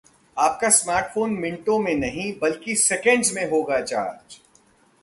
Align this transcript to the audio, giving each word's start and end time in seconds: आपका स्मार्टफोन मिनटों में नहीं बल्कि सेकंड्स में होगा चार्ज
आपका 0.37 0.69
स्मार्टफोन 0.69 1.33
मिनटों 1.33 1.77
में 1.79 1.93
नहीं 1.95 2.33
बल्कि 2.41 2.75
सेकंड्स 2.77 3.33
में 3.35 3.49
होगा 3.49 3.79
चार्ज 3.81 4.39